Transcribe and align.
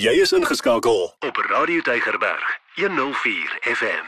Jy 0.00 0.14
is 0.22 0.30
ingeskakel 0.32 1.10
op 1.26 1.36
Radio 1.50 1.82
Tygerberg 1.84 2.44
104 2.74 3.58
FM. 3.60 4.06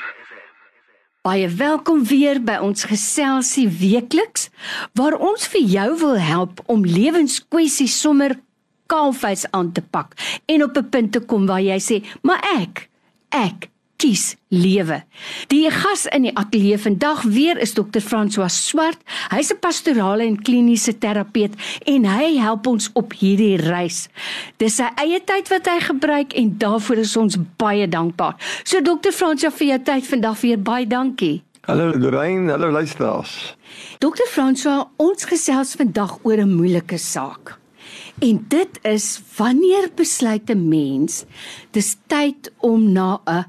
Baie 1.20 1.48
welkom 1.48 2.00
weer 2.08 2.38
by 2.40 2.54
ons 2.64 2.86
geselsie 2.88 3.66
weekliks 3.68 4.46
waar 4.96 5.18
ons 5.20 5.44
vir 5.52 5.66
jou 5.74 5.90
wil 6.00 6.16
help 6.16 6.62
om 6.72 6.86
lewenskwessies 6.88 7.98
sommer 8.00 8.38
kaalvuis 8.88 9.44
aan 9.50 9.68
te 9.76 9.84
pak 9.84 10.16
en 10.54 10.64
op 10.64 10.80
'n 10.80 10.88
punt 10.88 11.12
te 11.12 11.20
kom 11.20 11.44
waar 11.46 11.60
jy 11.60 11.78
sê, 11.80 12.00
"Maar 12.22 12.40
ek, 12.40 12.88
ek 13.28 13.68
kies 14.02 14.34
lewe. 14.50 15.02
Die 15.52 15.70
gas 15.70 16.06
in 16.10 16.26
die 16.26 16.34
ateljee 16.38 16.78
vandag 16.80 17.22
weer 17.22 17.58
is 17.62 17.74
dokter 17.76 18.02
François 18.02 18.50
Swart. 18.50 18.98
Hy's 19.30 19.52
'n 19.52 19.60
pastorale 19.60 20.24
en 20.26 20.42
kliniese 20.42 20.98
terapeut 20.98 21.54
en 21.86 22.04
hy 22.04 22.36
help 22.38 22.66
ons 22.66 22.90
op 22.94 23.12
hierdie 23.12 23.56
reis. 23.56 24.08
Dis 24.58 24.76
sy 24.76 24.88
eie 24.96 25.20
tyd 25.24 25.48
wat 25.48 25.66
hy 25.66 25.78
gebruik 25.80 26.34
en 26.34 26.58
daarvoor 26.58 26.98
is 26.98 27.16
ons 27.16 27.36
baie 27.56 27.88
dankbaar. 27.88 28.34
So 28.64 28.80
dokter 28.80 29.12
François 29.12 29.54
vir 29.54 29.66
jou 29.68 29.78
tyd 29.78 30.06
vandag 30.06 30.40
weer 30.40 30.58
baie 30.58 30.86
dankie. 30.86 31.42
Hallo 31.62 31.92
Lorraine, 31.94 32.50
hallo 32.50 32.70
luisteraars. 32.70 33.56
Dokter 33.98 34.26
François, 34.26 34.88
ons 34.96 35.24
gesels 35.24 35.74
vandag 35.74 36.18
oor 36.24 36.38
'n 36.38 36.56
moeilike 36.56 36.98
saak. 36.98 37.58
En 38.18 38.44
dit 38.48 38.78
is 38.82 39.20
wanneer 39.36 39.88
besluit 39.94 40.50
'n 40.50 40.68
mens 40.68 41.24
dis 41.70 41.96
tyd 42.06 42.52
om 42.58 42.92
na 42.92 43.20
'n 43.24 43.46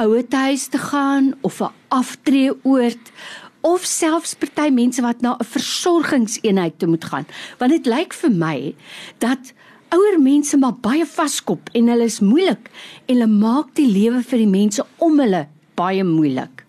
ouerhuis 0.00 0.66
te 0.72 0.78
gaan 0.78 1.34
of 1.40 1.60
'n 1.60 1.72
aftreeoord 1.88 3.12
of 3.60 3.84
selfs 3.84 4.34
party 4.34 4.70
mense 4.72 5.02
wat 5.02 5.20
na 5.20 5.36
'n 5.36 5.44
versorgingseenheid 5.44 6.78
toe 6.78 6.88
moet 6.88 7.04
gaan. 7.04 7.26
Want 7.58 7.70
dit 7.70 7.86
lyk 7.86 8.12
vir 8.12 8.30
my 8.30 8.74
dat 9.18 9.52
ouer 9.88 10.20
mense 10.20 10.56
maar 10.56 10.76
baie 10.80 11.06
vaskop 11.06 11.68
en 11.72 11.88
hulle 11.88 12.04
is 12.04 12.20
moeilik 12.20 12.70
en 13.06 13.14
hulle 13.14 13.26
maak 13.26 13.74
die 13.74 13.90
lewe 13.90 14.22
vir 14.22 14.38
die 14.38 14.52
mense 14.58 14.86
om 14.98 15.18
hulle 15.20 15.46
baie 15.74 16.04
moeilik. 16.04 16.64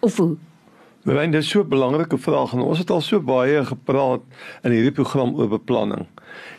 Of 0.00 0.16
hoe? 0.16 0.36
Mevrouw, 1.04 1.30
dit 1.30 1.42
is 1.42 1.48
so 1.48 1.60
'n 1.60 1.68
belangrike 1.68 2.18
vraag 2.18 2.52
en 2.52 2.60
ons 2.60 2.78
het 2.78 2.90
al 2.90 3.00
so 3.00 3.20
baie 3.20 3.64
gepraat 3.64 4.22
in 4.62 4.70
hierdie 4.70 4.92
program 4.92 5.34
oor 5.34 5.48
beplanning. 5.48 6.06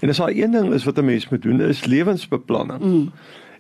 En 0.02 0.10
as 0.10 0.18
daar 0.18 0.30
een 0.30 0.52
ding 0.52 0.74
is 0.74 0.84
wat 0.84 0.98
'n 0.98 1.06
mens 1.06 1.30
moet 1.30 1.42
doen, 1.42 1.62
is 1.62 1.86
lewensbeplanning. 1.86 2.82
Mm. 2.82 3.12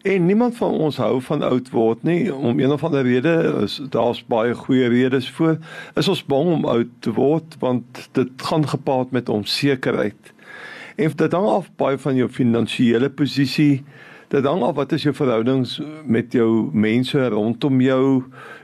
En 0.05 0.25
niemand 0.25 0.57
van 0.57 0.71
ons 0.71 0.97
hou 1.01 1.15
van 1.21 1.41
oud 1.41 1.69
word 1.73 2.03
nie 2.05 2.29
om 2.29 2.59
een 2.59 2.71
of 2.71 2.83
ander 2.85 3.01
rede 3.01 3.31
is 3.65 3.79
daar's 3.89 4.19
baie 4.29 4.53
goeie 4.53 4.85
redes 4.93 5.29
voor 5.33 5.55
is 5.97 6.09
ons 6.11 6.21
bang 6.29 6.51
om 6.59 6.67
oud 6.69 6.91
te 7.01 7.13
word 7.15 7.55
want 7.63 8.03
dit 8.13 8.43
gaan 8.49 8.67
gepaard 8.69 9.15
met 9.17 9.31
onsekerheid. 9.33 10.29
En 11.01 11.15
dit 11.15 11.33
hang 11.33 11.47
af 11.49 11.71
baie 11.81 11.97
van 11.97 12.21
jou 12.21 12.29
finansiële 12.29 13.09
posisie. 13.09 13.81
Dit 14.29 14.45
hang 14.45 14.61
af 14.67 14.77
wat 14.77 14.93
is 14.93 15.07
jou 15.09 15.15
verhoudings 15.17 15.79
met 16.05 16.37
jou 16.37 16.69
mense 16.69 17.25
rondom 17.33 17.81
jou? 17.81 18.05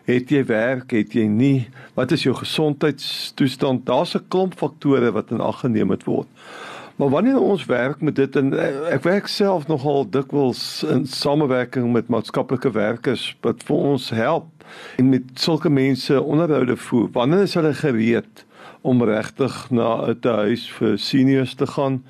Het 0.05 0.29
jy 0.29 0.43
werk, 0.45 0.93
het 0.93 1.17
jy 1.17 1.25
nie? 1.25 1.69
Wat 1.97 2.13
is 2.13 2.27
jou 2.27 2.35
gesondheidstoestand? 2.37 3.85
Daar's 3.89 4.13
'n 4.13 4.27
klomp 4.29 4.53
faktore 4.61 5.11
wat 5.11 5.31
in 5.31 5.41
ag 5.41 5.65
geneem 5.65 5.87
moet 5.87 6.05
word. 6.05 6.29
Maar 7.01 7.09
wanneer 7.09 7.39
ons 7.39 7.65
werk 7.65 8.01
met 8.01 8.15
dit 8.15 8.35
en 8.35 8.51
eh, 8.53 8.93
ek 8.93 9.01
werk 9.07 9.25
self 9.27 9.63
nogal 9.65 10.03
dikwels 10.13 10.83
in 10.85 11.07
samewerking 11.09 11.87
met 11.95 12.11
maatskaplike 12.13 12.69
werkers 12.75 13.23
wat 13.41 13.63
vir 13.65 13.87
ons 13.89 14.09
help 14.13 14.67
en 15.01 15.09
met 15.09 15.31
sulke 15.33 15.71
mense 15.73 16.21
onderhoude 16.21 16.75
voer. 16.77 17.07
Wanneer 17.17 17.47
is 17.47 17.57
hulle 17.57 17.73
gereed 17.73 18.45
om 18.81 19.03
regtig 19.03 19.69
na 19.69 20.07
'n 20.07 20.17
huis 20.21 20.71
vir 20.71 20.97
seniors 20.97 21.53
te 21.53 21.67
gaan 21.67 22.03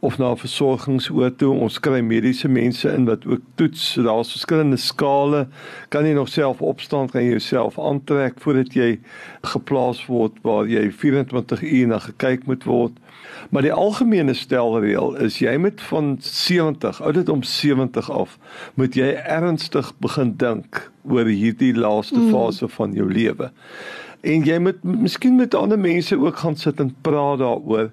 of 0.00 0.18
na 0.18 0.30
'n 0.30 0.36
versorgingsoord 0.36 1.38
toe? 1.38 1.54
Ons 1.54 1.80
kry 1.80 2.00
mediese 2.00 2.48
mense 2.48 2.88
in 2.92 3.04
wat 3.04 3.26
ook 3.26 3.40
toets. 3.54 3.94
Daar's 3.94 4.30
verskillende 4.30 4.76
skale. 4.76 5.48
Kan 5.88 6.04
jy 6.04 6.12
nog 6.12 6.28
self 6.28 6.62
opstaan, 6.62 7.10
kan 7.10 7.22
jy 7.22 7.30
jouself 7.30 7.78
aantrek 7.78 8.34
voordat 8.38 8.74
jy 8.74 8.98
geplaas 9.42 10.06
word 10.06 10.32
waar 10.42 10.66
jy 10.66 10.90
24 10.90 11.62
uur 11.62 11.86
na 11.86 11.98
gekyk 11.98 12.46
moet 12.46 12.64
word? 12.64 12.92
Maar 13.50 13.62
die 13.62 13.72
algemene 13.72 14.34
stelreël 14.34 15.14
is 15.22 15.38
jy 15.38 15.56
moet 15.56 15.80
van 15.90 16.16
70, 16.20 17.02
ouderdom 17.02 17.42
70 17.42 18.10
af, 18.10 18.38
moet 18.74 18.94
jy 18.94 19.12
ernstig 19.14 19.92
begin 20.02 20.34
dink 20.36 20.90
oor 21.08 21.28
hierdie 21.30 21.74
laaste 21.76 22.18
mm. 22.18 22.30
fase 22.34 22.68
van 22.68 22.96
jou 22.96 23.06
lewe. 23.12 23.50
En 24.26 24.42
jy 24.46 24.58
moet 24.58 24.82
miskien 24.82 25.36
met 25.38 25.54
ander 25.54 25.78
mense 25.78 26.18
ook 26.18 26.38
gaan 26.42 26.56
sit 26.58 26.80
en 26.82 26.94
praat 27.00 27.38
daaroor. 27.38 27.90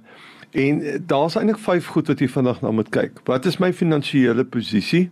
En 0.51 0.81
daar's 1.05 1.35
eintlik 1.37 1.61
vyf 1.61 1.89
goed 1.93 2.09
wat 2.09 2.21
jy 2.21 2.29
vandag 2.29 2.61
na 2.61 2.71
moet 2.73 2.89
kyk. 2.93 3.21
Wat 3.29 3.45
is 3.49 3.59
my 3.61 3.73
finansiële 3.73 4.45
posisie? 4.45 5.09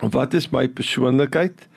Wat 0.00 0.34
is 0.34 0.48
my 0.50 0.68
persoonlikheid? 0.68 1.68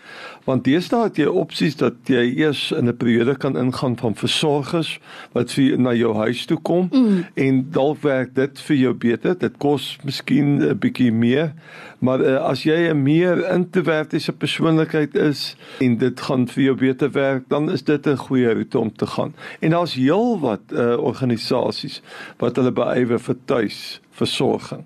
Want 0.44 0.63
deesdae 0.67 1.07
het 1.07 1.17
jy 1.19 1.25
opsies 1.31 1.75
dat 1.79 2.09
jy 2.11 2.23
eers 2.39 2.72
in 2.75 2.88
'n 2.88 2.97
periode 2.97 3.35
kan 3.35 3.57
ingaan 3.57 3.95
van 3.97 4.16
versorgers 4.16 5.00
wat 5.31 5.51
vir 5.51 5.78
na 5.79 5.94
jou 5.94 6.13
huis 6.16 6.45
toe 6.45 6.57
kom 6.57 6.89
mm. 6.91 7.25
en 7.34 7.67
dalk 7.72 8.01
werk 8.01 8.35
dit 8.35 8.59
vir 8.59 8.75
jou 8.75 8.94
beter. 8.94 9.38
Dit 9.39 9.57
kos 9.57 9.97
miskien 10.03 10.59
'n 10.59 10.79
bietjie 10.79 11.11
meer, 11.11 11.53
maar 12.00 12.19
uh, 12.19 12.35
as 12.44 12.63
jy 12.63 12.91
'n 12.91 13.03
meer 13.03 13.50
introvertiese 13.51 14.31
persoonlikheid 14.31 15.16
is 15.16 15.55
en 15.79 15.97
dit 15.97 16.22
gaan 16.22 16.47
vir 16.47 16.63
jou 16.63 16.75
beter 16.75 17.11
werk, 17.11 17.44
dan 17.50 17.72
is 17.72 17.84
dit 17.84 18.07
'n 18.07 18.17
goeie 18.17 18.53
roete 18.53 18.79
om 18.79 18.91
te 18.91 19.07
gaan. 19.07 19.34
En 19.59 19.69
daar's 19.72 19.95
heelwat 19.95 20.61
uh, 20.72 20.97
organisasies 20.97 22.01
wat 22.38 22.55
hulle 22.55 22.72
beywer 22.72 23.19
vir 23.19 23.35
tuisversorging. 23.45 24.85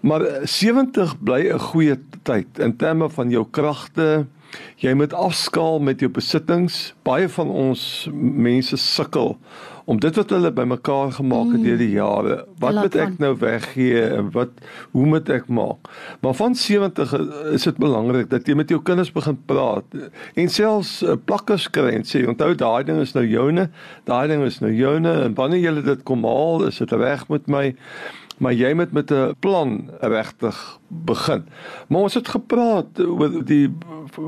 Maar 0.00 0.22
70 0.42 1.22
bly 1.22 1.52
'n 1.52 1.58
goeie 1.58 1.96
tyd 2.22 2.58
in 2.58 2.76
terme 2.76 3.10
van 3.10 3.30
jou 3.30 3.46
kragte. 3.50 4.26
Jy 4.76 4.94
moet 4.94 5.12
afskaal 5.12 5.80
met 5.80 6.00
jou 6.00 6.10
besittings. 6.10 6.94
Baie 7.02 7.28
van 7.28 7.48
ons 7.48 8.08
mense 8.12 8.76
sukkel 8.76 9.36
om 9.90 9.98
dit 9.98 10.16
wat 10.16 10.30
hulle 10.30 10.52
bymekaar 10.54 11.12
gemaak 11.12 11.48
het 11.50 11.60
mm. 11.60 11.64
deur 11.66 11.78
die 11.80 11.90
jare. 11.90 12.36
Wat 12.62 12.76
moet 12.78 12.96
ek 13.02 13.16
nou 13.18 13.32
weggee 13.40 14.02
en 14.06 14.28
wat 14.36 14.52
hoe 14.94 15.06
moet 15.06 15.28
ek 15.34 15.48
maak? 15.50 15.90
Maar 16.22 16.36
van 16.38 16.54
70 16.54 17.14
is 17.56 17.66
dit 17.66 17.80
belangrik 17.82 18.30
dat 18.30 18.46
jy 18.46 18.54
met 18.54 18.70
jou 18.70 18.78
kinders 18.86 19.10
begin 19.12 19.38
praat 19.50 19.98
en 20.34 20.48
selfs 20.48 21.00
uh, 21.02 21.16
plakkers 21.24 21.66
kry 21.74 21.96
en 21.96 22.06
sê 22.06 22.22
onthou 22.22 22.52
daai 22.54 22.86
ding 22.86 23.00
is 23.02 23.16
nou 23.18 23.26
joune, 23.26 23.66
daai 24.06 24.28
ding 24.30 24.46
is 24.46 24.60
nou 24.62 24.70
joune 24.70 25.16
en 25.26 25.34
wanneer 25.34 25.64
jy 25.64 25.74
dit 25.90 26.06
kom 26.06 26.22
haal, 26.28 26.68
is 26.70 26.78
dit 26.78 26.94
reg 26.94 27.26
met 27.32 27.50
my 27.50 27.64
maar 28.40 28.56
jy 28.56 28.72
moet 28.74 28.92
met 28.92 29.10
'n 29.12 29.34
plan 29.38 29.90
regtig 30.00 30.78
begin. 30.88 31.44
Maar 31.88 32.00
ons 32.00 32.14
het 32.14 32.28
gepraat 32.28 33.00
oor 33.00 33.44
die 33.44 33.68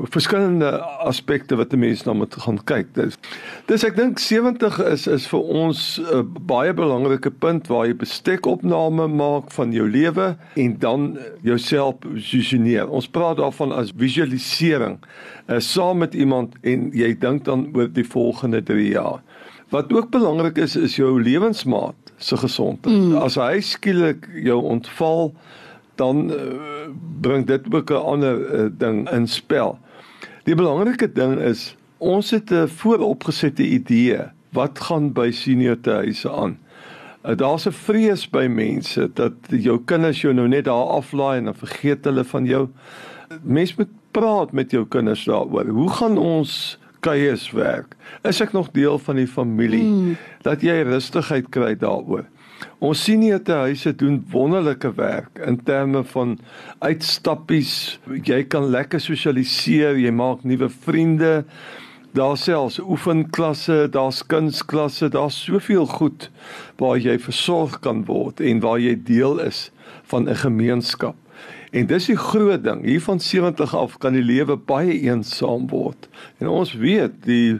verskillende 0.03 0.79
aspekte 0.81 1.55
wat 1.55 1.73
'n 1.73 1.79
mens 1.79 2.03
na 2.03 2.13
moet 2.13 2.35
gaan 2.35 2.63
kyk. 2.63 2.93
Dis 2.93 3.17
dis 3.65 3.83
ek 3.83 3.95
dink 3.95 4.19
70 4.19 4.79
is 4.79 5.07
is 5.07 5.27
vir 5.27 5.39
ons 5.39 5.99
'n 5.99 6.33
baie 6.45 6.73
belangrike 6.73 7.31
punt 7.31 7.67
waar 7.67 7.85
jy 7.85 7.95
bestekopname 7.95 9.07
maak 9.07 9.51
van 9.51 9.71
jou 9.71 9.89
lewe 9.89 10.37
en 10.55 10.77
dan 10.79 11.17
jouself 11.41 11.99
posisioneer. 11.99 12.89
Ons 12.89 13.07
praat 13.07 13.37
daarvan 13.37 13.71
as 13.71 13.91
visualisering. 13.97 14.99
Uh, 15.47 15.59
saam 15.59 15.97
met 15.97 16.13
iemand 16.13 16.55
en 16.61 16.89
jy 16.93 17.17
dink 17.17 17.43
dan 17.45 17.69
oor 17.73 17.93
die 17.93 18.07
volgende 18.07 18.63
3 18.63 18.89
jaar. 18.89 19.21
Wat 19.73 19.93
ook 19.93 20.09
belangrik 20.13 20.57
is 20.61 20.75
is 20.75 20.95
jou 20.95 21.21
lewensmaat 21.21 22.13
se 22.17 22.37
gesondheid. 22.37 22.95
Mm. 22.95 23.15
As 23.25 23.39
hy 23.41 23.57
skielik 23.65 24.27
jou 24.45 24.59
ontval, 24.61 25.31
dan 25.97 26.29
uh, 26.29 26.91
bring 27.21 27.47
dit 27.49 27.73
ook 27.73 27.89
'n 27.89 28.05
ander 28.13 28.37
uh, 28.37 28.69
ding 28.77 29.09
in 29.09 29.27
spel. 29.27 29.79
Die 30.45 30.55
belangrike 30.55 31.11
ding 31.11 31.39
is 31.39 31.75
ons 31.97 32.29
het 32.29 32.51
'n 32.51 32.67
vooropgesette 32.67 33.65
idee 33.65 34.19
wat 34.53 34.79
gaan 34.79 35.11
by 35.13 35.31
seniorhuise 35.31 36.31
aan. 36.31 36.57
Uh, 37.25 37.35
Daar's 37.35 37.65
'n 37.65 37.71
vrees 37.71 38.29
by 38.29 38.45
mense 38.45 39.09
dat 39.13 39.33
jou 39.49 39.81
kinders 39.85 40.21
jou 40.21 40.33
nou 40.33 40.47
net 40.47 40.65
daar 40.65 41.01
aflaai 41.01 41.37
en 41.37 41.43
dan 41.43 41.55
vergeet 41.55 42.05
hulle 42.05 42.23
van 42.23 42.45
jou. 42.45 42.67
Mense 43.41 43.73
moet 43.77 43.93
praat 44.11 44.51
met 44.51 44.71
jou 44.71 44.85
kinders 44.85 45.23
daaroor. 45.25 45.65
Hoe 45.65 45.89
gaan 45.89 46.17
ons 46.17 46.77
kuiers 47.03 47.49
werk. 47.55 47.97
Is 48.23 48.41
ek 48.43 48.53
nog 48.55 48.71
deel 48.75 48.99
van 48.99 49.19
die 49.19 49.29
familie 49.29 49.83
mm. 49.83 50.15
dat 50.45 50.63
jy 50.65 50.79
rustigheid 50.87 51.49
kry 51.53 51.73
daaroor. 51.79 52.25
Ons 52.83 53.03
sien 53.05 53.19
nie 53.19 53.33
te 53.43 53.55
huise 53.65 53.93
doen 53.99 54.19
wonderlike 54.31 54.93
werk 54.97 55.39
in 55.45 55.57
terme 55.67 56.03
van 56.13 56.37
uitstappies. 56.83 57.99
Jy 58.23 58.43
kan 58.51 58.69
lekker 58.71 59.01
sosialiseer, 59.03 59.99
jy 59.99 60.11
maak 60.15 60.43
nuwe 60.47 60.69
vriende. 60.71 61.43
Daar 62.13 62.37
selfs 62.37 62.77
oefenklasse, 62.79 63.87
daar's 63.91 64.21
kunsklasse, 64.29 65.09
daar's 65.09 65.39
soveel 65.47 65.87
goed 65.89 66.29
waar 66.77 66.99
jy 67.01 67.17
versorg 67.19 67.79
kan 67.81 68.03
word 68.05 68.43
en 68.43 68.61
waar 68.61 68.77
jy 68.79 68.93
deel 69.07 69.41
is 69.41 69.71
van 70.11 70.29
'n 70.29 70.35
gemeenskap. 70.45 71.15
En 71.73 71.87
dis 71.89 72.05
die 72.05 72.17
groot 72.17 72.61
ding. 72.63 72.83
Hier 72.85 73.01
van 73.01 73.19
70 73.19 73.75
af 73.75 73.97
kan 73.97 74.13
die 74.13 74.21
lewe 74.21 74.55
baie 74.57 74.93
eensaam 74.93 75.65
word. 75.71 76.05
En 76.37 76.51
ons 76.53 76.75
weet 76.77 77.15
die 77.25 77.57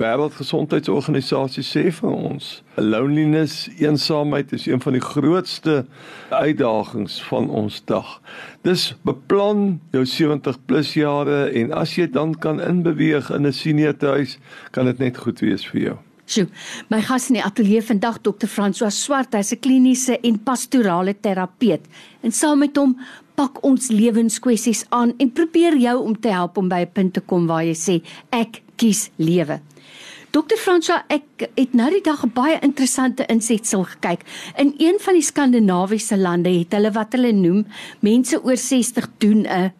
Wêreldgesondheidsorganisasie 0.00 1.64
sê 1.66 1.82
vir 1.92 2.08
ons, 2.08 2.46
loneliness, 2.80 3.66
eensaamheid 3.76 4.54
is 4.56 4.64
een 4.64 4.80
van 4.80 4.96
die 4.96 5.04
grootste 5.04 5.82
uitdagings 6.30 7.18
van 7.28 7.50
ons 7.52 7.82
dag. 7.84 8.16
Dis 8.64 8.94
beplan 9.04 9.74
jou 9.92 10.06
70 10.08 10.56
plus 10.64 10.94
jare 10.96 11.50
en 11.52 11.74
as 11.76 11.98
jy 12.00 12.08
dan 12.08 12.32
kan 12.32 12.64
inbeweeg 12.64 13.28
in 13.28 13.46
'n 13.46 13.52
senior 13.52 13.94
huis, 14.00 14.38
kan 14.70 14.86
dit 14.86 14.98
net 14.98 15.18
goed 15.18 15.40
wees 15.40 15.66
vir 15.68 15.80
jou. 15.80 15.98
Sjoe, 16.30 16.46
my 16.88 17.00
gas 17.02 17.28
in 17.28 17.34
die 17.34 17.42
ateljee 17.42 17.82
vandag 17.82 18.20
Dr. 18.22 18.46
François 18.46 18.94
Swart, 18.94 19.34
hy's 19.34 19.52
'n 19.52 19.60
kliniese 19.60 20.18
en 20.22 20.38
pastorale 20.38 21.14
terapeut. 21.20 21.82
En 22.22 22.32
saam 22.32 22.58
met 22.58 22.76
hom 22.76 22.96
pak 23.40 23.62
ons 23.64 23.88
lewenskwessies 23.88 24.82
aan 24.92 25.14
en 25.22 25.30
probeer 25.32 25.78
jou 25.80 25.96
om 26.04 26.16
te 26.20 26.28
help 26.28 26.58
om 26.60 26.68
by 26.68 26.84
'n 26.84 26.92
punt 26.92 27.12
te 27.14 27.20
kom 27.20 27.46
waar 27.46 27.64
jy 27.64 27.76
sê 27.86 27.94
ek 28.30 28.62
kies 28.76 29.10
lewe. 29.16 29.60
Dr. 30.30 30.56
François, 30.56 31.02
ek 31.08 31.48
het 31.56 31.72
nou 31.74 31.90
die 31.90 32.02
dag 32.02 32.22
'n 32.24 32.32
baie 32.34 32.58
interessante 32.60 33.24
insetsel 33.26 33.84
gekyk. 33.84 34.20
In 34.56 34.74
een 34.78 34.98
van 35.00 35.14
die 35.14 35.22
skandinawiese 35.22 36.16
lande 36.16 36.50
het 36.50 36.72
hulle 36.72 36.92
wat 36.92 37.12
hulle 37.12 37.32
noem 37.32 37.66
mense 38.00 38.44
oor 38.44 38.56
60 38.56 39.08
doen 39.18 39.46
'n 39.46 39.72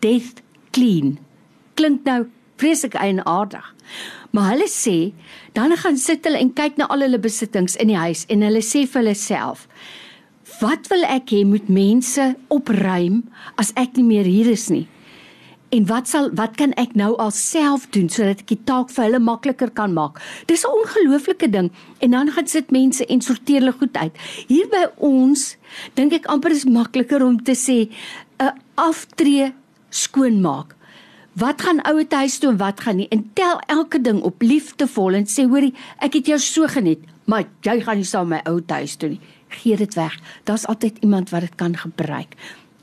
death 0.00 0.42
clean. 0.70 1.18
Klink 1.74 2.04
nou 2.04 2.26
vreeslik 2.56 2.94
eienaardig. 2.94 3.74
Maar 4.30 4.50
hulle 4.50 4.68
sê 4.68 5.12
dan 5.52 5.76
gaan 5.76 5.96
sit 5.96 6.24
hulle 6.24 6.38
en 6.38 6.52
kyk 6.52 6.76
na 6.76 6.86
al 6.86 7.00
hulle 7.00 7.18
besittings 7.18 7.76
in 7.76 7.88
die 7.88 7.96
huis 7.96 8.24
en 8.28 8.42
hulle 8.42 8.62
sê 8.62 8.86
vir 8.86 9.02
hulle 9.02 9.14
self: 9.14 9.68
"Wat 10.60 10.86
wil 10.88 11.04
ek 11.04 11.30
hê 11.30 11.44
moet 11.44 11.68
mense 11.68 12.36
opruim 12.48 13.24
as 13.56 13.72
ek 13.76 13.96
nie 13.96 14.04
meer 14.04 14.24
hier 14.24 14.50
is 14.50 14.68
nie?" 14.68 14.86
En 15.74 15.86
wat 15.86 16.08
sal 16.08 16.30
wat 16.38 16.56
kan 16.56 16.72
ek 16.78 16.94
nou 16.94 17.16
alself 17.18 17.88
doen 17.90 18.08
sodat 18.08 18.40
ek 18.40 18.52
die 18.54 18.64
taak 18.64 18.90
vir 18.90 19.04
hulle 19.04 19.18
makliker 19.18 19.70
kan 19.70 19.92
maak? 19.92 20.22
Dis 20.46 20.64
'n 20.64 20.70
ongelooflike 20.70 21.50
ding. 21.50 21.70
En 21.98 22.10
dan 22.10 22.30
gaan 22.30 22.46
sit 22.46 22.70
mense 22.70 23.06
en 23.06 23.20
sorteer 23.20 23.60
hulle 23.60 23.72
goed 23.72 23.96
uit. 23.96 24.14
Hier 24.46 24.68
by 24.68 24.86
ons 24.96 25.56
dink 25.94 26.12
ek 26.12 26.26
amper 26.26 26.50
is 26.50 26.64
makliker 26.64 27.22
om 27.22 27.42
te 27.42 27.52
sê 27.52 27.90
'n 28.38 28.52
aftree 28.74 29.52
skoonmaak 29.90 30.76
wat 31.36 31.62
gaan 31.62 31.82
ouer 31.84 32.06
huis 32.08 32.38
toe 32.38 32.50
en 32.50 32.56
wat 32.60 32.80
gaan 32.80 32.96
nie 32.96 33.08
en 33.12 33.30
tel 33.36 33.60
elke 33.68 34.00
ding 34.00 34.22
op 34.24 34.42
liefdevol 34.42 35.18
en 35.18 35.26
sê 35.28 35.44
hoorie 35.44 35.74
ek 36.00 36.20
het 36.20 36.30
jou 36.32 36.38
so 36.40 36.68
geniet 36.72 37.02
maar 37.26 37.44
jy 37.66 37.80
gaan 37.84 38.00
nie 38.00 38.08
saam 38.08 38.30
my 38.32 38.40
ou 38.48 38.60
huis 38.72 38.96
toe 38.96 39.10
nie 39.14 39.20
gee 39.62 39.76
dit 39.76 39.94
weg. 39.94 40.14
Daar's 40.44 40.66
altyd 40.66 40.98
iemand 41.00 41.30
wat 41.30 41.40
dit 41.40 41.54
kan 41.54 41.76
gebruik. 41.76 42.36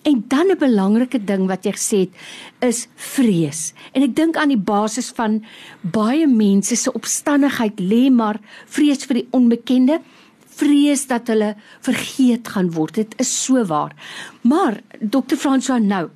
En 0.03 0.23
dan 0.27 0.47
'n 0.51 0.57
belangrike 0.57 1.23
ding 1.23 1.47
wat 1.47 1.63
jy 1.63 1.71
gesê 1.71 1.97
het 1.97 2.13
is 2.59 2.87
vrees. 2.95 3.73
En 3.91 4.01
ek 4.01 4.15
dink 4.15 4.35
aan 4.35 4.47
die 4.51 4.57
basis 4.57 5.11
van 5.15 5.45
baie 5.81 6.27
mense 6.27 6.75
se 6.75 6.91
opstandigheid 6.91 7.79
lê 7.79 8.11
maar 8.11 8.39
vrees 8.65 9.05
vir 9.05 9.13
die 9.13 9.27
onbekende 9.31 10.01
vrees 10.47 11.07
dat 11.07 11.27
hulle 11.27 11.55
vergeet 11.81 12.47
gaan 12.47 12.71
word. 12.71 12.93
Dit 12.93 13.13
is 13.17 13.43
so 13.43 13.65
waar. 13.65 13.95
Maar 14.41 14.81
dokter 14.99 15.37
François 15.37 15.81
nou 15.81 16.09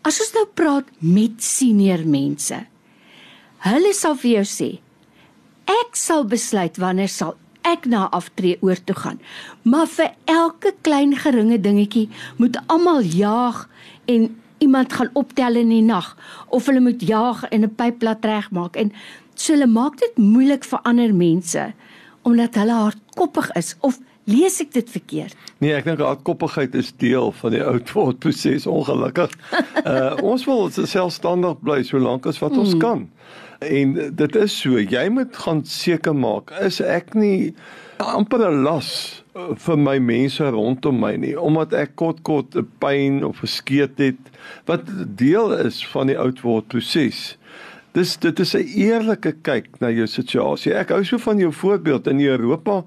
As 0.00 0.16
ons 0.20 0.32
nou 0.32 0.46
praat 0.56 0.86
met 1.04 1.42
senior 1.44 2.06
mense. 2.08 2.56
Hulle 3.66 3.92
sal 3.92 4.16
vir 4.22 4.30
jou 4.30 4.46
sê 4.48 4.70
ek 5.70 5.94
sal 5.94 6.24
besluit 6.26 6.78
wanneer 6.82 7.10
sal 7.12 7.36
ek 7.70 7.86
na 7.90 8.08
aftree 8.16 8.58
oor 8.60 8.78
toe 8.84 8.96
gaan. 8.96 9.20
Maar 9.62 9.86
vir 9.86 10.12
elke 10.24 10.74
klein 10.86 11.16
geringe 11.16 11.60
dingetjie 11.60 12.08
moet 12.36 12.58
almal 12.66 13.02
jaag 13.02 13.68
en 14.10 14.28
iemand 14.60 14.92
gaan 14.92 15.10
optel 15.12 15.56
in 15.56 15.72
die 15.72 15.84
nag 15.84 16.16
of 16.48 16.66
hulle 16.66 16.82
moet 16.84 17.02
jaag 17.02 17.44
en 17.48 17.64
'n 17.64 17.74
pyp 17.74 18.02
laat 18.02 18.24
regmaak 18.24 18.76
en 18.76 18.92
so 19.34 19.52
hulle 19.52 19.66
maak 19.66 19.98
dit 19.98 20.16
moeilik 20.16 20.64
vir 20.64 20.80
ander 20.82 21.14
mense 21.14 21.72
omdat 22.22 22.54
hulle 22.54 22.72
hardkoppig 22.72 23.50
is 23.56 23.76
of 23.80 23.98
Lees 24.30 24.60
ek 24.60 24.72
dit 24.76 24.90
verkeerd? 24.90 25.36
Nee, 25.58 25.72
ek 25.74 25.86
dink 25.88 26.02
hardkoppigheid 26.04 26.74
is 26.78 26.92
deel 27.00 27.32
van 27.40 27.54
die 27.54 27.62
oud 27.64 27.88
word 27.96 28.20
proses 28.22 28.66
ongelukkig. 28.68 29.32
Uh 29.90 30.12
ons 30.22 30.44
wil 30.44 30.68
selfstandig 30.70 31.56
bly 31.64 31.80
solank 31.88 32.26
as 32.28 32.38
wat 32.42 32.52
ons 32.52 32.74
mm. 32.76 32.82
kan. 32.82 33.06
En 33.60 33.92
dit 34.16 34.36
is 34.36 34.54
so, 34.56 34.80
jy 34.80 35.02
moet 35.12 35.36
gaan 35.36 35.60
seker 35.68 36.14
maak 36.16 36.48
is 36.64 36.78
ek 36.80 37.12
nie 37.12 37.52
amper 38.00 38.46
'n 38.48 38.62
las 38.64 39.20
uh, 39.36 39.50
vir 39.52 39.76
my 39.76 39.98
mense 40.00 40.40
rondom 40.40 40.96
my 40.96 41.12
nie 41.20 41.34
omdat 41.36 41.74
ek 41.76 41.92
kort 42.00 42.22
kort 42.24 42.56
'n 42.56 42.64
pyn 42.80 43.20
of 43.24 43.42
geskeet 43.44 44.00
het 44.00 44.32
wat 44.64 44.88
deel 45.16 45.52
is 45.52 45.84
van 45.92 46.08
die 46.08 46.16
oud 46.16 46.40
word 46.40 46.72
proses. 46.72 47.36
Dis 47.92 48.16
dit 48.16 48.40
is 48.40 48.54
'n 48.56 48.64
eerlike 48.64 49.34
kyk 49.42 49.68
na 49.80 49.90
jou 49.90 50.06
situasie. 50.06 50.72
Ek 50.72 50.88
hou 50.88 51.04
so 51.04 51.18
van 51.18 51.38
jou 51.38 51.52
voorbeeld 51.52 52.06
in 52.06 52.20
Europa 52.20 52.84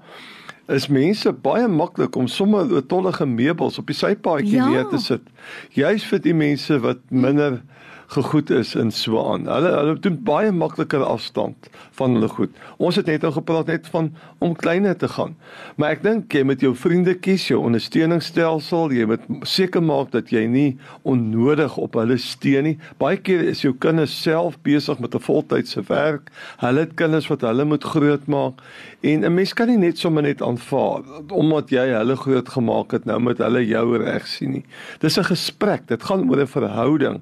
is 0.66 0.88
mense 0.88 1.32
baie 1.32 1.68
maklik 1.68 2.16
om 2.16 2.26
sommer 2.26 2.66
tollige 2.86 3.26
meubels 3.26 3.78
op 3.78 3.86
die 3.86 3.94
sypaadjie 3.94 4.58
ja. 4.58 4.68
neer 4.68 4.88
te 4.88 4.98
sit. 4.98 5.22
Juist 5.70 6.06
vir 6.06 6.18
die 6.18 6.34
mense 6.34 6.80
wat 6.80 6.98
minder 7.10 7.62
gegoed 8.06 8.50
is 8.50 8.74
in 8.74 8.90
Swaan. 8.90 9.46
Hulle 9.46 9.70
hulle 9.74 9.94
doen 9.98 10.16
baie 10.26 10.52
makliker 10.52 11.02
afstand 11.04 11.68
van 11.98 12.16
hulle 12.16 12.28
goed. 12.28 12.50
Ons 12.76 12.96
het 13.00 13.06
net 13.06 13.22
nou 13.22 13.32
gepraat 13.32 13.70
net 13.70 13.86
van 13.92 14.10
om 14.38 14.54
kleiner 14.56 14.96
te 14.96 15.08
gaan. 15.08 15.36
Maar 15.76 15.96
ek 15.96 16.02
dink 16.02 16.34
jy 16.34 16.44
met 16.46 16.60
jou 16.64 16.74
vriende 16.76 17.14
kies 17.14 17.46
jou 17.48 17.60
ondersteuningsstelsel, 17.64 18.92
jy 18.92 19.06
moet 19.08 19.24
seker 19.48 19.82
maak 19.84 20.12
dat 20.14 20.32
jy 20.34 20.44
nie 20.50 20.76
onnodig 21.02 21.76
op 21.80 21.98
hulle 21.98 22.18
steun 22.20 22.68
nie. 22.68 22.76
Baie 23.00 23.16
keer 23.16 23.44
is 23.48 23.64
jou 23.64 23.74
kinders 23.78 24.14
self 24.14 24.58
besig 24.62 24.98
met 24.98 25.14
'n 25.14 25.20
voltydse 25.20 25.82
werk. 25.88 26.30
Hulle 26.58 26.80
het 26.80 26.94
kinders 26.94 27.28
wat 27.28 27.40
hulle 27.40 27.64
moet 27.64 27.84
grootmaak 27.84 28.60
en 29.02 29.24
'n 29.24 29.34
mens 29.34 29.52
kan 29.52 29.68
nie 29.68 29.78
net 29.78 29.98
sommer 29.98 30.22
net 30.22 30.42
aanvaar 30.42 31.02
omdat 31.30 31.70
jy 31.70 31.86
hulle 31.92 32.16
groot 32.16 32.48
gemaak 32.48 32.92
het 32.92 33.04
nou 33.04 33.20
met 33.20 33.38
hulle 33.38 33.66
jou 33.66 33.96
reg 33.98 34.26
sien 34.26 34.50
nie. 34.50 34.64
Dis 35.00 35.18
'n 35.18 35.24
gesprek, 35.24 35.86
dit 35.86 36.02
gaan 36.02 36.30
oor 36.30 36.40
'n 36.40 36.46
verhouding. 36.46 37.20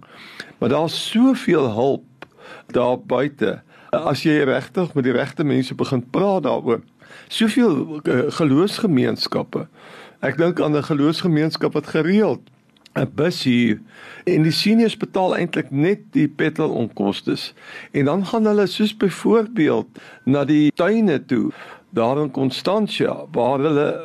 Maar 0.62 0.70
daar's 0.70 1.11
soveel 1.11 1.70
hulp 1.70 2.26
daar 2.67 3.00
buite 3.00 3.62
as 3.91 4.20
jy 4.23 4.44
regtig 4.47 4.93
met 4.94 5.05
die 5.05 5.12
regte 5.12 5.43
mense 5.44 5.75
begin 5.75 6.05
praat 6.14 6.44
daaroor. 6.47 6.85
Soveel 7.26 7.99
uh, 7.99 8.20
geloofsgemeenskappe. 8.31 9.64
Ek 10.23 10.38
dink 10.38 10.62
aan 10.62 10.79
'n 10.79 10.87
geloofsgemeenskap 10.87 11.75
wat 11.75 11.91
gereeld 11.91 12.47
'n 12.94 13.11
bus 13.14 13.43
hier 13.43 13.81
en 14.25 14.47
die 14.47 14.55
seniors 14.55 14.97
betaal 14.97 15.35
eintlik 15.37 15.75
net 15.75 16.06
die 16.14 16.29
petrol 16.29 16.70
onkoste. 16.70 17.35
En 17.91 18.05
dan 18.05 18.26
gaan 18.26 18.47
hulle 18.47 18.67
soos 18.67 18.97
byvoorbeeld 18.97 19.88
na 20.25 20.44
die 20.44 20.70
tuine 20.70 21.25
toe 21.26 21.50
daar 21.91 22.23
in 22.23 22.31
Constantia 22.31 23.26
waar 23.32 23.58
hulle 23.58 23.99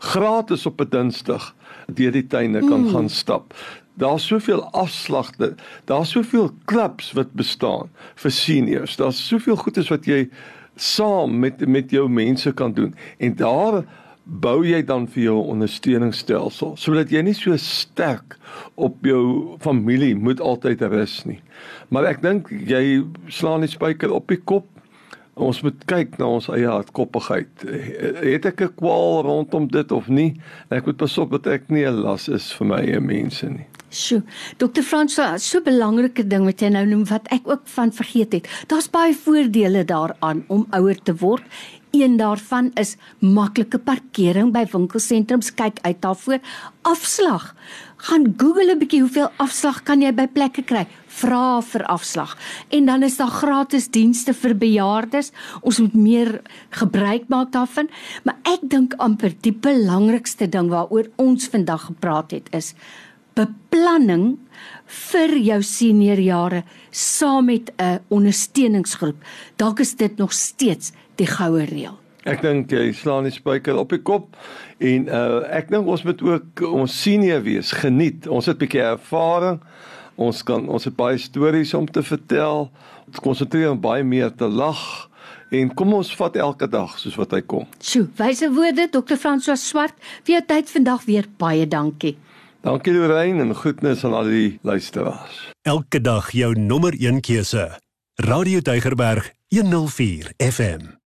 gratis 0.00 0.66
op 0.66 0.80
'n 0.80 0.88
Dinsdag 0.88 1.54
deur 1.94 2.12
die 2.12 2.26
tuine 2.26 2.60
kan 2.60 2.80
mm. 2.80 2.88
gaan 2.88 3.08
stap. 3.08 3.54
Daar's 4.00 4.26
soveel 4.26 4.64
afslagte. 4.72 5.54
Daar's 5.84 6.10
soveel 6.10 6.50
klubs 6.64 7.12
wat 7.12 7.32
bestaan 7.36 7.90
vir 8.22 8.32
seniors. 8.32 8.96
Daar's 8.96 9.20
soveel 9.26 9.56
goedes 9.60 9.90
wat 9.92 10.08
jy 10.08 10.28
saam 10.80 11.38
met 11.42 11.60
met 11.68 11.90
jou 11.92 12.08
mense 12.08 12.52
kan 12.56 12.72
doen. 12.72 12.94
En 13.18 13.36
daar 13.36 13.82
bou 14.24 14.64
jy 14.64 14.80
dan 14.86 15.08
vir 15.10 15.22
jou 15.22 15.36
ondersteuningsstelsel 15.52 16.76
sodat 16.78 17.10
jy 17.10 17.22
nie 17.26 17.34
so 17.34 17.56
sterk 17.60 18.36
op 18.78 19.04
jou 19.04 19.56
familie 19.60 20.14
moet 20.16 20.40
altyd 20.40 20.84
rus 20.92 21.20
nie. 21.26 21.40
Maar 21.88 22.12
ek 22.14 22.22
dink 22.22 22.50
jy 22.50 23.02
slaan 23.28 23.66
die 23.66 23.72
spyker 23.72 24.12
op 24.14 24.30
die 24.30 24.40
kop 24.40 24.68
ons 25.40 25.62
moet 25.64 25.84
kyk 25.88 26.18
na 26.20 26.28
ons 26.36 26.48
eie 26.52 26.68
hardkoppigheid. 26.68 27.64
Het 28.20 28.46
ek 28.46 28.60
'n 28.62 28.74
kwaal 28.76 29.22
rondom 29.24 29.68
dit 29.68 29.92
of 29.92 30.08
nie? 30.08 30.40
Ek 30.70 30.86
moet 30.86 30.96
pasop 30.96 31.30
dat 31.30 31.46
ek 31.46 31.70
nie 31.70 31.86
'n 31.86 32.02
las 32.02 32.28
is 32.28 32.52
vir 32.52 32.66
my 32.66 32.80
eie 32.80 33.00
mense 33.00 33.48
nie. 33.48 33.66
Sjoe, 33.90 34.22
Dr. 34.58 34.82
Fransa, 34.82 35.36
so 35.38 35.58
'n 35.58 35.64
belangrike 35.64 36.22
ding 36.22 36.44
wat 36.44 36.60
jy 36.60 36.68
nou 36.70 36.86
noem 36.86 37.04
wat 37.10 37.26
ek 37.30 37.48
ook 37.48 37.62
van 37.64 37.90
vergeet 37.92 38.32
het. 38.32 38.48
Daar's 38.68 38.90
baie 38.90 39.14
voordele 39.14 39.84
daaraan 39.84 40.44
om 40.48 40.66
ouer 40.70 41.02
te 41.02 41.14
word. 41.14 41.42
Een 41.90 42.16
daarvan 42.16 42.70
is 42.74 42.96
maklike 43.18 43.78
parkering 43.78 44.52
by 44.52 44.62
winkelsentrums. 44.70 45.54
Kyk 45.54 45.78
uit 45.82 46.00
daarvoor. 46.00 46.38
Afslag. 46.82 47.54
Gaan 47.96 48.34
Google 48.36 48.74
'n 48.74 48.78
bietjie 48.78 49.00
hoeveel 49.00 49.30
afslag 49.36 49.82
kan 49.82 50.00
jy 50.00 50.14
by 50.14 50.26
plekke 50.26 50.62
kry? 50.62 50.86
Vra 51.06 51.60
vir 51.60 51.84
afslag. 51.84 52.38
En 52.68 52.86
dan 52.86 53.02
is 53.02 53.16
daar 53.16 53.30
gratis 53.30 53.88
dienste 53.88 54.34
vir 54.34 54.54
bejaardes. 54.54 55.32
Ons 55.60 55.78
moet 55.78 55.94
meer 55.94 56.42
gebruik 56.70 57.28
maak 57.28 57.52
daarvan. 57.52 57.90
Maar 58.22 58.36
ek 58.42 58.60
dink 58.62 58.94
amper 58.96 59.34
die 59.40 59.52
belangrikste 59.52 60.48
ding 60.48 60.68
waaroor 60.68 61.10
ons 61.16 61.48
vandag 61.48 61.84
gepraat 61.84 62.30
het 62.30 62.48
is 62.54 62.74
beplanning 63.40 64.38
vir 65.10 65.36
jou 65.38 65.60
seniorjare 65.62 66.64
saam 66.90 67.44
met 67.46 67.72
'n 67.78 68.00
ondersteuningsgroep. 68.08 69.16
Dalk 69.56 69.80
is 69.80 69.94
dit 69.96 70.16
nog 70.16 70.32
steeds 70.32 70.92
die 71.16 71.26
goue 71.26 71.64
reël. 71.64 71.98
Ek 72.28 72.42
dink 72.42 72.70
jy 72.70 72.92
slaan 72.92 73.24
die 73.24 73.32
spyker 73.32 73.78
op 73.80 73.90
die 73.94 74.02
kop 74.02 74.36
en 74.78 75.08
uh 75.08 75.40
ek 75.56 75.70
dink 75.72 75.86
ons 75.88 76.02
moet 76.04 76.22
ook 76.22 76.62
ons 76.68 77.02
senior 77.02 77.40
wees, 77.42 77.72
geniet. 77.72 78.26
Ons 78.28 78.46
het 78.46 78.56
'n 78.56 78.64
bietjie 78.66 78.82
ervaring. 78.82 79.60
Ons 80.16 80.42
kan 80.42 80.68
ons 80.68 80.84
het 80.84 80.96
baie 80.96 81.18
stories 81.18 81.74
om 81.74 81.86
te 81.86 82.02
vertel. 82.02 82.70
Ons 83.06 83.20
konsentreer 83.20 83.70
om 83.70 83.80
baie 83.80 84.04
meer 84.04 84.34
te 84.34 84.48
lag 84.48 85.08
en 85.50 85.74
kom 85.74 85.94
ons 85.94 86.16
vat 86.16 86.36
elke 86.36 86.68
dag 86.68 86.98
soos 86.98 87.16
wat 87.16 87.32
hy 87.32 87.40
kom. 87.40 87.66
Sjoe, 87.82 88.08
wyse 88.16 88.50
woorde 88.54 88.88
Dr. 88.90 89.16
François 89.16 89.58
Swart. 89.58 89.94
Vir 90.22 90.34
jou 90.34 90.42
tyd 90.46 90.70
vandag 90.70 91.04
weer 91.04 91.26
baie 91.38 91.66
dankie. 91.66 92.16
Dankie 92.60 92.92
Lorraine 92.92 93.40
en 93.40 93.54
groetnis 93.54 94.04
aan 94.04 94.12
al 94.12 94.28
die 94.28 94.58
luisteraars. 94.62 95.52
Elke 95.62 96.00
dag 96.00 96.30
jou 96.36 96.52
nommer 96.58 96.92
1 96.92 97.20
keuse. 97.20 97.80
Radio 98.14 98.60
Deugerberg 98.60 99.32
104 99.48 100.32
FM. 100.36 100.99